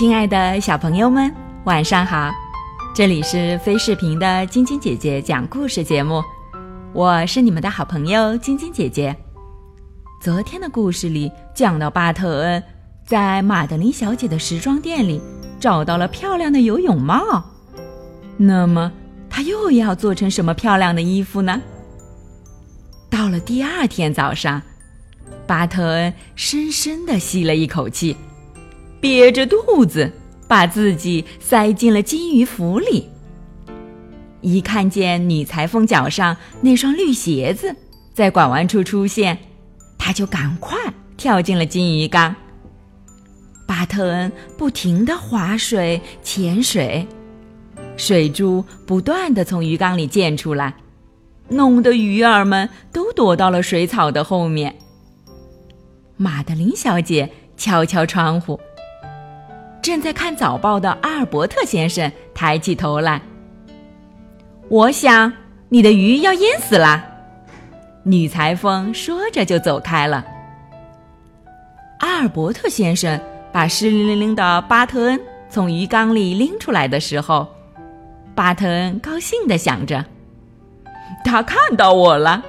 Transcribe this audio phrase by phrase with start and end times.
[0.00, 1.30] 亲爱的小朋友们，
[1.64, 2.32] 晚上好！
[2.94, 6.24] 这里是飞视频的晶晶姐姐讲故事节目，
[6.94, 9.14] 我是你们的好朋友晶晶姐姐。
[10.22, 12.62] 昨天的故事里讲到，巴特恩
[13.04, 15.20] 在马德琳小姐的时装店里
[15.60, 17.44] 找到了漂亮的游泳帽，
[18.38, 18.90] 那么
[19.28, 21.60] 他又要做成什么漂亮的衣服呢？
[23.10, 24.62] 到了第二天早上，
[25.46, 28.16] 巴特恩深深地吸了一口气。
[29.00, 30.12] 憋着肚子，
[30.46, 33.08] 把自己塞进了金鱼府里。
[34.42, 37.74] 一看见女裁缝脚上那双绿鞋子
[38.14, 39.36] 在拐弯处出现，
[39.98, 40.78] 他就赶快
[41.16, 42.34] 跳进了金鱼缸。
[43.66, 47.06] 巴特恩不停地划水、潜水，
[47.96, 50.74] 水珠不断地从鱼缸里溅出来，
[51.48, 54.74] 弄得鱼儿们都躲到了水草的后面。
[56.16, 58.58] 玛德琳小姐敲敲窗户。
[59.82, 63.20] 正在看早报的阿尔伯特先生抬起头来。
[64.68, 65.32] 我想
[65.68, 67.04] 你的鱼要淹死了，
[68.02, 70.24] 女裁缝说着就走开了。
[71.98, 73.20] 阿尔伯特先生
[73.52, 77.46] 把湿淋淋的巴特恩从鱼缸里拎出来的时候，
[78.34, 80.04] 巴特恩高兴的想着
[81.24, 82.44] ：“他看到我了。”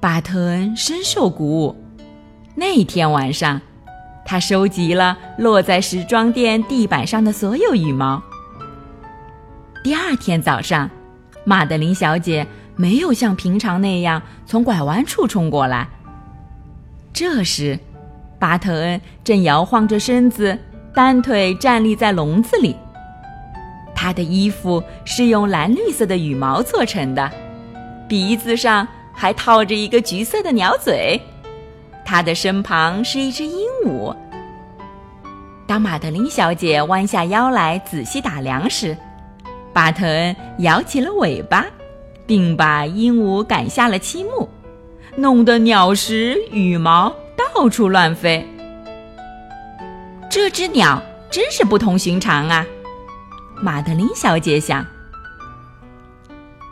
[0.00, 1.76] 巴特恩深受鼓舞。
[2.54, 3.60] 那天晚上。
[4.30, 8.22] 他收集了落在时装店地板上的所有羽毛。
[9.82, 10.90] 第二天早上，
[11.44, 15.88] 玛德琳小姐没有像平常那样从拐弯处冲过来。
[17.10, 17.78] 这时，
[18.38, 20.58] 巴特恩正摇晃着身子，
[20.92, 22.76] 单腿站立在笼子里。
[23.94, 27.32] 他的衣服是用蓝绿色的羽毛做成的，
[28.06, 31.18] 鼻子上还套着一个橘色的鸟嘴。
[32.08, 34.16] 他的身旁是一只鹦鹉。
[35.66, 38.96] 当玛德琳小姐弯下腰来仔细打量时，
[39.74, 41.66] 巴特恩摇起了尾巴，
[42.26, 44.48] 并把鹦鹉赶下了漆木，
[45.16, 48.42] 弄得鸟食羽毛到处乱飞。
[50.30, 52.64] 这只鸟真是不同寻常啊！
[53.60, 54.82] 玛德琳小姐想。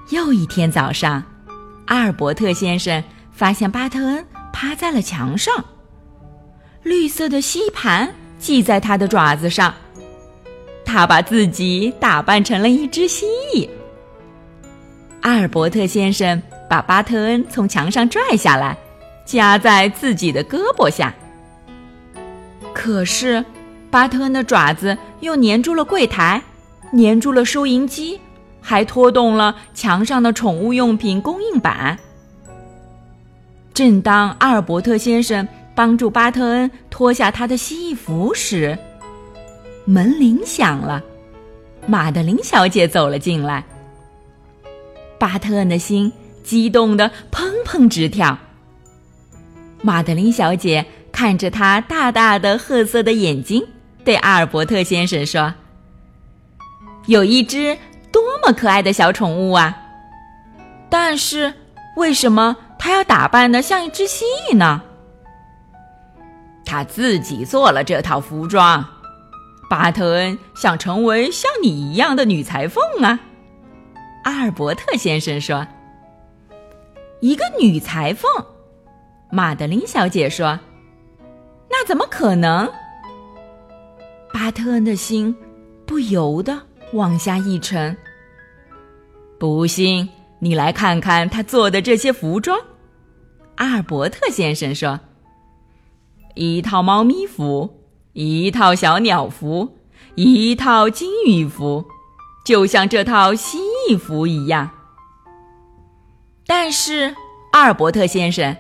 [0.09, 1.23] 又一天早上，
[1.89, 4.27] 阿尔伯特先生发现巴特恩。
[4.59, 5.53] 趴在了墙上，
[6.83, 9.75] 绿色的吸盘系在他的爪子上。
[10.83, 13.69] 他把自己打扮成了一只蜥蜴。
[15.21, 18.75] 阿尔伯特先生把巴特恩从墙上拽下来，
[19.27, 21.15] 夹在自己的胳膊下。
[22.73, 23.45] 可是，
[23.91, 26.43] 巴特恩的爪子又粘住了柜台，
[26.97, 28.19] 粘住了收银机，
[28.63, 31.99] 还拖动了墙上的宠物用品供应板。
[33.77, 38.79] 正当阿尔伯特先生帮助巴特恩脱下他的蜥蜴服时，
[39.85, 41.05] 门铃响了，
[41.87, 43.63] 玛德琳小姐走了进来。
[45.19, 46.11] 巴特恩的心
[46.43, 48.39] 激动的砰砰直跳。
[49.83, 50.83] 玛德琳小姐
[51.13, 53.63] 看着他大大的褐色的眼睛，
[54.07, 55.53] 对阿尔伯特先生说
[57.09, 57.77] ：“有一只
[58.11, 59.77] 多么可爱的小宠物啊！
[60.89, 61.53] 但是
[61.99, 64.83] 为什么？”他要打扮的像一只蜥蜴呢。
[66.65, 68.85] 他自己做了这套服装。
[69.69, 73.19] 巴特恩想成为像你一样的女裁缝啊，
[74.25, 75.67] 阿尔伯特先生说。
[77.21, 78.31] 一个女裁缝，
[79.31, 80.59] 玛德琳小姐说。
[81.69, 82.71] 那怎么可能？
[84.33, 85.35] 巴特恩的心
[85.85, 86.57] 不由得
[86.93, 87.97] 往下一沉。
[89.39, 90.09] 不信。
[90.39, 92.59] 你来看看他做的这些服装，
[93.57, 95.01] 阿尔伯特先生说
[96.37, 99.79] ：“一套猫咪服，一套小鸟服，
[100.15, 101.87] 一套金鱼服，
[102.45, 104.71] 就像这套蜥蜴服一样。”
[106.47, 107.15] 但是，
[107.53, 108.55] 阿尔伯特先生，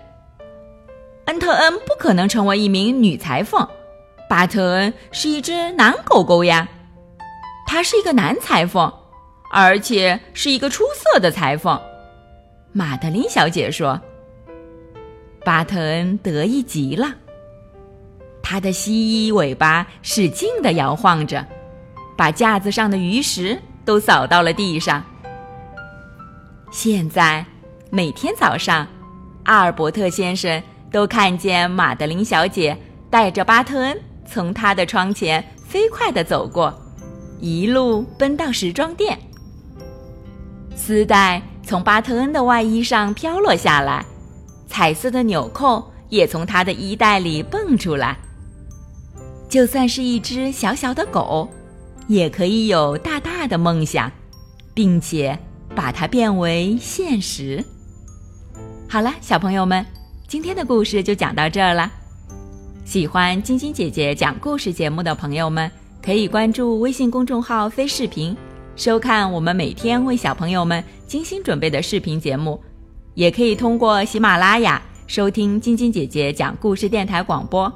[1.26, 3.68] 恩特恩不可能成为一名女裁缝，
[4.30, 6.66] 巴特恩是一只男狗狗呀，
[7.66, 8.90] 他是一个男裁缝。
[9.50, 11.80] 而且是一个出色的裁缝，
[12.72, 14.00] 玛德琳小姐说。
[15.44, 17.14] 巴特恩得意极了，
[18.42, 21.46] 他的蜥蜴尾巴使劲地摇晃着，
[22.16, 25.04] 把架子上的鱼食都扫到了地上。
[26.72, 27.46] 现在，
[27.90, 28.84] 每天早上，
[29.44, 30.60] 阿尔伯特先生
[30.90, 32.76] 都看见玛德琳小姐
[33.08, 33.96] 带着巴特恩
[34.28, 36.76] 从他的窗前飞快地走过，
[37.38, 39.16] 一路奔到时装店。
[40.76, 44.04] 丝带从巴特恩的外衣上飘落下来，
[44.68, 48.16] 彩色的纽扣也从他的衣袋里蹦出来。
[49.48, 51.48] 就算是一只小小的狗，
[52.06, 54.12] 也可以有大大的梦想，
[54.74, 55.36] 并且
[55.74, 57.64] 把它变为现实。
[58.88, 59.84] 好了，小朋友们，
[60.28, 61.90] 今天的故事就讲到这儿了。
[62.84, 65.68] 喜欢晶晶姐姐讲故事节目的朋友们，
[66.00, 68.36] 可以关注微信公众号“飞视频”，
[68.76, 72.60] 收看我们每天为小朋友们精心准备的视频节目。
[73.14, 77.72] 也可以通过喜马拉雅收听晶晶姐姐讲故事电台广播。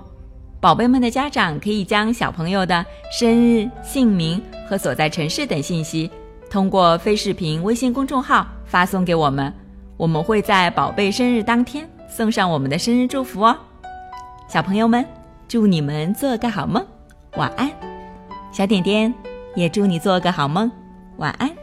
[0.61, 2.85] 宝贝们的家长可以将小朋友的
[3.19, 6.11] 生日、姓名和所在城市等信息，
[6.51, 9.51] 通过飞视频微信公众号发送给我们，
[9.97, 13.57] 我们会在宝贝生日当天送上我们的生日祝福哦。
[14.47, 15.03] 小朋友们，
[15.49, 16.87] 祝你们做个好梦，
[17.39, 17.71] 晚安。
[18.53, 19.15] 小点点
[19.55, 20.71] 也祝你做个好梦，
[21.21, 21.60] 晚安。